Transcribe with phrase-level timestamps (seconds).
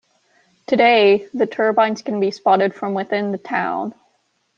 [0.65, 3.93] Today, the turbines can be spotted from within the town.